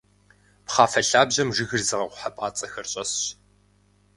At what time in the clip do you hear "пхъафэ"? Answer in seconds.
0.65-1.01